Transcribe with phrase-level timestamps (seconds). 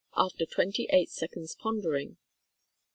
[0.17, 2.17] (after twenty eight seconds' pondering).